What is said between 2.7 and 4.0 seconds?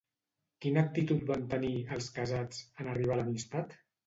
en arribar l'amistat?